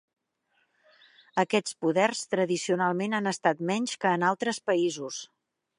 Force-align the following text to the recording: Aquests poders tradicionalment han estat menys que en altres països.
Aquests 1.43 1.75
poders 1.85 2.23
tradicionalment 2.33 3.17
han 3.19 3.35
estat 3.35 3.65
menys 3.73 3.97
que 4.05 4.17
en 4.19 4.31
altres 4.33 4.65
països. 4.71 5.27